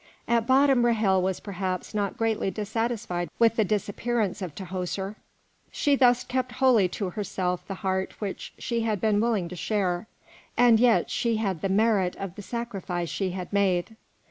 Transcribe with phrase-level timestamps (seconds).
[0.27, 5.13] At bottom Ra'hel was perhaps not greatly dissatisfied with the disappearance of Tahoser;
[5.71, 10.07] she thus kept wholly to herself the heart which she had been willing to share,
[10.57, 13.95] and yet she had the merit of the sacrifice she had made.